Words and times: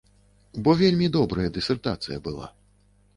Бо 0.67 0.73
вельмі 0.79 1.09
добрая 1.17 1.45
дысертацыя 1.57 2.17
была. 2.29 2.49